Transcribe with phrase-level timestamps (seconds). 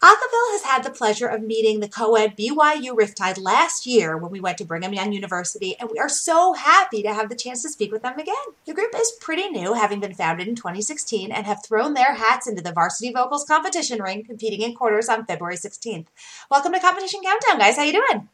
[0.00, 4.38] Acaville has had the pleasure of meeting the co-ed BYU Riptide last year when we
[4.38, 7.68] went to Brigham Young University, and we are so happy to have the chance to
[7.68, 8.36] speak with them again.
[8.64, 12.46] The group is pretty new, having been founded in 2016, and have thrown their hats
[12.46, 16.06] into the varsity vocals competition ring, competing in quarters on February 16th.
[16.48, 17.74] Welcome to Competition Countdown, guys.
[17.74, 18.28] How you doing?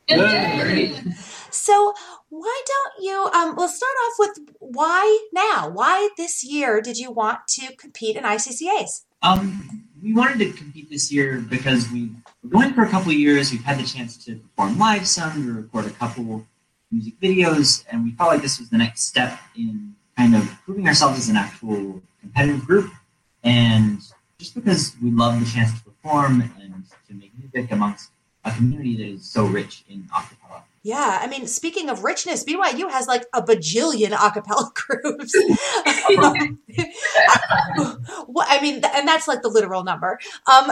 [1.51, 1.95] So,
[2.29, 3.31] why don't you?
[3.33, 5.71] Um, we'll start off with why now?
[5.71, 9.05] Why this year did you want to compete in ICCAs?
[9.23, 12.11] Um, we wanted to compete this year because we
[12.43, 13.51] were going for a couple years.
[13.51, 16.47] We've had the chance to perform live some, to record a couple
[16.93, 20.87] music videos, and we felt like this was the next step in kind of proving
[20.87, 22.93] ourselves as an actual competitive group.
[23.43, 23.99] And
[24.39, 28.11] just because we love the chance to perform and to make music amongst
[28.45, 30.65] a community that is so rich in acapella.
[30.85, 35.35] Yeah, I mean, speaking of richness, BYU has like a bajillion a cappella groups.
[38.27, 40.19] what I mean, and that's like the literal number.
[40.47, 40.67] Um,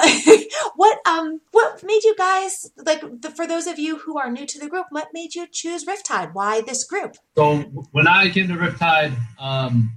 [0.77, 4.45] what um, what made you guys like the, for those of you who are new
[4.45, 4.89] to the group?
[4.91, 6.35] What made you choose Riptide?
[6.35, 7.17] Why this group?
[7.35, 7.61] So
[7.93, 9.97] when I came to Riptide, um,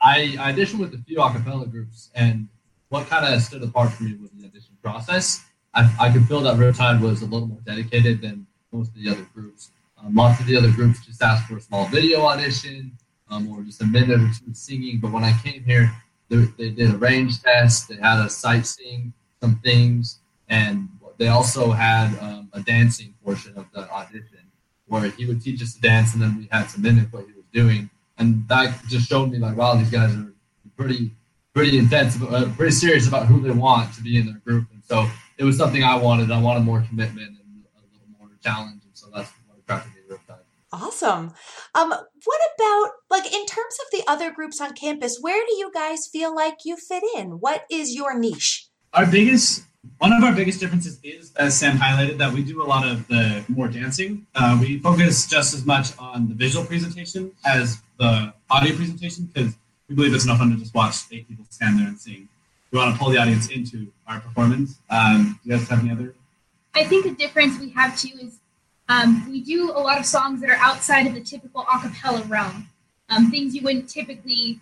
[0.00, 2.46] I, I auditioned with a few acapella groups, and
[2.88, 5.44] what kind of stood apart for me was the audition process.
[5.74, 9.10] I, I could feel that Riptide was a little more dedicated than most of the
[9.10, 9.70] other groups.
[9.98, 12.92] Um, lots of the other groups just asked for a small video audition
[13.30, 14.98] um, or just a minute or two of singing.
[15.00, 15.92] But when I came here,
[16.28, 17.88] they, they did a range test.
[17.88, 23.66] They had a sightseeing some things, and they also had um, a dancing portion of
[23.72, 24.38] the audition
[24.86, 27.32] where he would teach us to dance, and then we had to mimic what he
[27.32, 27.90] was doing.
[28.18, 30.32] And that just showed me like, wow, these guys are
[30.76, 31.12] pretty,
[31.54, 34.66] pretty intense, uh, pretty serious about who they want to be in their group.
[34.72, 36.30] And so it was something I wanted.
[36.30, 40.00] I wanted more commitment and a little more challenge, and so that's what attracted me
[40.08, 40.40] to Riptide.
[40.72, 41.32] Awesome.
[41.74, 45.18] Um, what about like in terms of the other groups on campus?
[45.20, 47.40] Where do you guys feel like you fit in?
[47.40, 48.68] What is your niche?
[48.94, 49.64] Our biggest,
[49.98, 53.06] one of our biggest differences is, as Sam highlighted, that we do a lot of
[53.08, 54.26] the more dancing.
[54.34, 59.54] Uh, we focus just as much on the visual presentation as the audio presentation because
[59.88, 62.28] we believe it's enough fun to just watch eight people stand there and sing.
[62.70, 64.78] We want to pull the audience into our performance.
[64.88, 66.14] Um, do you guys have any other?
[66.74, 68.38] I think the difference we have too is
[68.90, 72.22] um, we do a lot of songs that are outside of the typical a cappella
[72.24, 72.68] realm.
[73.08, 74.58] Um, things you wouldn't typically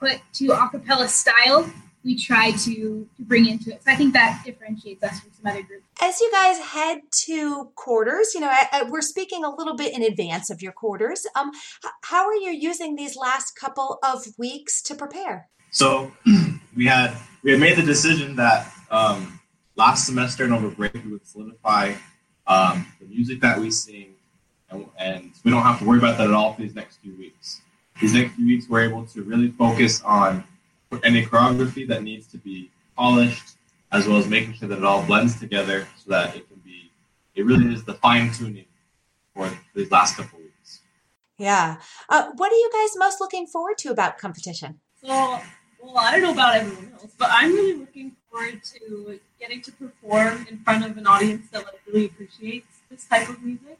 [0.00, 1.70] put to a cappella style,
[2.02, 3.82] we try to, to bring into it.
[3.84, 5.84] So I think that differentiates us from some other groups.
[6.00, 9.94] As you guys head to quarters, you know, I, I, we're speaking a little bit
[9.94, 11.26] in advance of your quarters.
[11.34, 15.48] Um, h- how are you using these last couple of weeks to prepare?
[15.70, 16.12] So
[16.76, 19.38] we had we had made the decision that um,
[19.74, 21.94] last semester and over break we would solidify
[22.46, 24.14] um, the music that we sing,
[24.70, 27.14] and, and we don't have to worry about that at all for these next few
[27.16, 27.60] weeks.
[28.00, 30.44] These next few weeks, we're able to really focus on
[31.04, 33.56] any choreography that needs to be polished,
[33.92, 36.90] as well as making sure that it all blends together so that it can be.
[37.34, 38.66] It really is the fine tuning
[39.34, 40.80] for these last couple weeks.
[41.38, 41.76] Yeah.
[42.08, 44.80] Uh, what are you guys most looking forward to about competition?
[45.00, 49.60] So, well, I don't know about everyone else, but I'm really looking forward to getting
[49.62, 53.78] to perform in front of an audience that like really appreciates this type of music,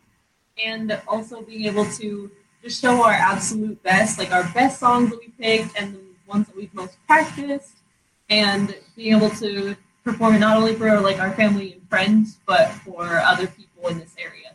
[0.64, 2.30] and also being able to
[2.62, 6.46] just show our absolute best, like our best songs that we picked and the ones
[6.46, 7.76] that we've most practiced,
[8.30, 13.18] and being able to perform not only for like our family and friends, but for
[13.18, 14.52] other people in this area.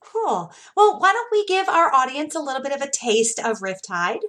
[0.00, 0.52] Cool.
[0.76, 4.20] Well, why don't we give our audience a little bit of a taste of Riptide?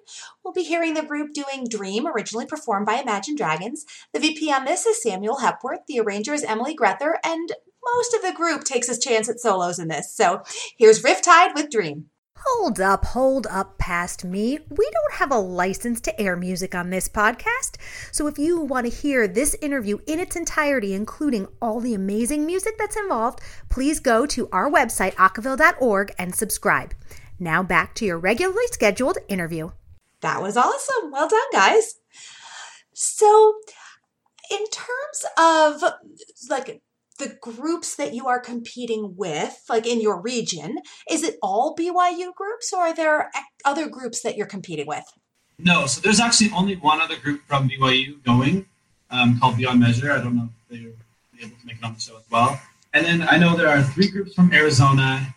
[0.43, 3.85] We'll be hearing the group doing Dream, originally performed by Imagine Dragons.
[4.11, 5.81] The VP on this is Samuel Hepworth.
[5.87, 7.51] The arranger is Emily Grether, and
[7.93, 10.13] most of the group takes a chance at solos in this.
[10.13, 10.43] So
[10.77, 12.09] here's Riptide with Dream.
[12.47, 14.59] Hold up, hold up past me.
[14.69, 17.77] We don't have a license to air music on this podcast.
[18.11, 22.45] So if you want to hear this interview in its entirety, including all the amazing
[22.45, 26.93] music that's involved, please go to our website, acaville.org, and subscribe.
[27.39, 29.71] Now back to your regularly scheduled interview.
[30.21, 31.11] That was awesome.
[31.11, 31.95] Well done, guys.
[32.93, 33.55] So,
[34.51, 35.83] in terms of
[36.49, 36.81] like
[37.17, 40.79] the groups that you are competing with, like in your region,
[41.09, 43.31] is it all BYU groups or are there
[43.63, 45.05] other groups that you're competing with?
[45.57, 48.65] No, so there's actually only one other group from BYU going
[49.09, 50.11] um, called Beyond Measure.
[50.11, 52.59] I don't know if they're able to make it on the show as well.
[52.93, 55.35] And then I know there are three groups from Arizona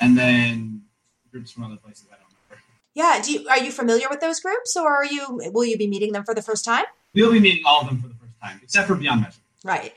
[0.00, 0.82] and then
[1.30, 2.06] groups from other places.
[2.10, 2.56] I don't know.
[2.94, 5.86] Yeah, do you, are you familiar with those groups or are you will you be
[5.86, 6.84] meeting them for the first time?
[7.14, 9.40] We'll be meeting all of them for the first time, except for Beyond Measure.
[9.64, 9.92] Right.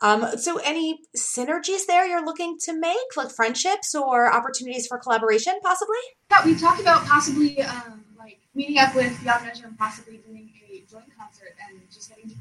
[0.00, 5.54] Um, so, any synergies there you're looking to make, like friendships or opportunities for collaboration,
[5.62, 5.98] possibly?
[6.30, 10.50] Yeah, we talked about possibly um, like meeting up with Beyond Measure and possibly doing
[10.70, 12.36] a joint concert and just getting to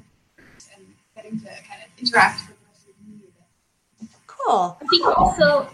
[0.75, 0.85] and
[1.15, 3.33] getting to kind of interact with the rest of the community.
[4.27, 4.77] Cool.
[4.81, 5.69] I think also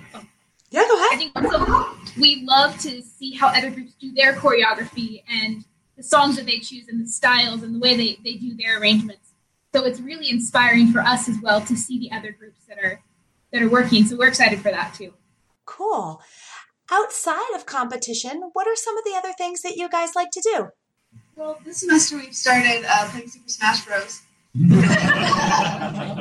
[0.72, 1.14] Yeah, go ahead.
[1.14, 5.64] I think also we love to see how other groups do their choreography and
[5.96, 8.80] the songs that they choose and the styles and the way they, they do their
[8.80, 9.27] arrangements.
[9.74, 13.02] So it's really inspiring for us as well to see the other groups that are
[13.52, 14.06] that are working.
[14.06, 15.14] So we're excited for that too.
[15.66, 16.22] Cool.
[16.90, 20.42] Outside of competition, what are some of the other things that you guys like to
[20.42, 20.70] do?
[21.36, 24.22] Well, this semester we've started uh, playing Super Smash Bros.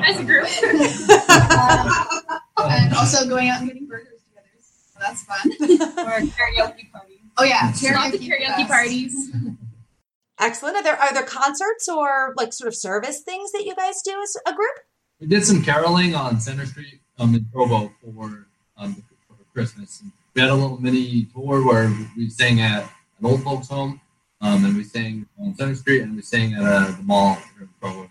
[0.04, 0.46] As a group.
[2.58, 4.48] and also going out and getting burgers together.
[4.60, 5.38] So that's fun.
[6.04, 7.20] or karaoke parties.
[7.38, 9.32] Oh yeah, Lots of karaoke parties.
[10.38, 10.76] Excellent.
[10.76, 14.20] Are there are there concerts or like sort of service things that you guys do
[14.22, 14.78] as a group?
[15.20, 18.46] We did some caroling on Center Street um, in Provo for,
[18.76, 20.00] um, for Christmas.
[20.02, 24.00] And we had a little mini tour where we sang at an old folks home,
[24.42, 27.68] um, and we sang on Center Street, and we sang at uh, the mall in
[27.80, 28.10] Provo.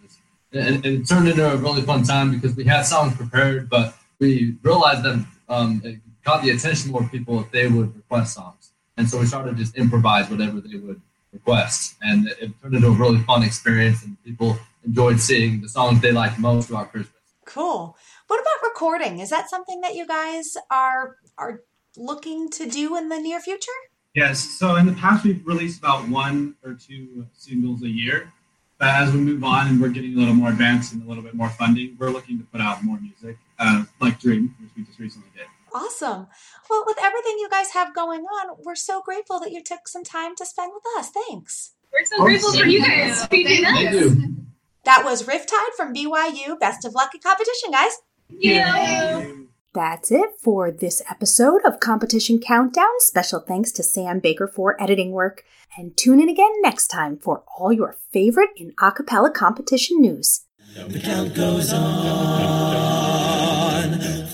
[0.51, 3.95] And, and it turned into a really fun time because we had songs prepared, but
[4.19, 8.71] we realized that um, it got the attention more people if they would request songs.
[8.97, 11.01] And so we started to just improvise whatever they would
[11.35, 11.95] request.
[12.01, 16.01] And it, it turned into a really fun experience, and people enjoyed seeing the songs
[16.01, 17.13] they liked most about Christmas.
[17.45, 17.95] Cool.
[18.27, 19.19] What about recording?
[19.19, 21.61] Is that something that you guys are are
[21.97, 23.79] looking to do in the near future?
[24.15, 24.39] Yes.
[24.59, 28.31] So in the past, we've released about one or two singles a year.
[28.77, 31.23] But as we move on and we're getting a little more advanced and a little
[31.23, 34.83] bit more funding, we're looking to put out more music, uh, like Dream, which we
[34.83, 35.47] just recently did.
[35.75, 36.27] Awesome.
[36.69, 40.05] Well, with everything you guys have going on, we're so grateful that you took some
[40.05, 41.09] time to spend with us.
[41.09, 41.73] Thanks.
[41.91, 43.19] We're so grateful for you guys.
[43.25, 43.67] Thank Feeding you.
[43.67, 43.73] us.
[43.73, 44.35] Thank you.
[44.85, 46.57] That was Riptide from BYU.
[46.59, 47.97] Best of luck at competition, guys.
[48.29, 49.31] Yeah.
[49.73, 52.99] That's it for this episode of Competition Countdown.
[52.99, 55.43] Special thanks to Sam Baker for editing work.
[55.77, 60.45] And tune in again next time for all your favorite in a cappella competition news.
[60.75, 63.44] The count goes on